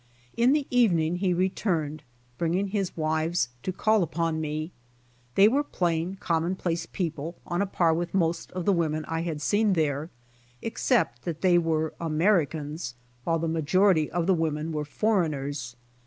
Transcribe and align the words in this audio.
In 0.35 0.53
the 0.53 0.65
evening 0.71 1.17
he 1.17 1.31
returned 1.31 2.01
bringing 2.39 2.69
his 2.69 2.97
wives 2.97 3.49
to 3.61 3.71
call 3.71 4.01
upon 4.01 4.41
mje. 4.41 4.71
They 5.35 5.47
were 5.47 5.61
plain, 5.63 6.15
common 6.19 6.55
place 6.55 6.87
peo 6.91 7.11
ple 7.11 7.35
on 7.45 7.61
a 7.61 7.67
par 7.67 7.93
with 7.93 8.11
most 8.11 8.51
of 8.53 8.65
the 8.65 8.73
women 8.73 9.05
I 9.07 9.21
had 9.21 9.43
seen 9.43 9.73
there, 9.73 10.09
except 10.59 11.21
that 11.25 11.41
they 11.41 11.59
were 11.59 11.93
Americans, 11.99 12.95
while 13.25 13.39
tlie 13.39 13.51
majority 13.51 14.09
of 14.09 14.25
the 14.25 14.33
women 14.33 14.71
were 14.71 14.85
foreigners. 14.85 15.75